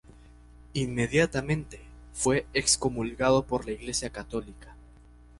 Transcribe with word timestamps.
Inmediatamente, 0.73 1.79
fue 2.11 2.47
excomulgado 2.55 3.45
por 3.45 3.67
la 3.67 3.73
Iglesia 3.73 4.09
católica. 4.09 4.75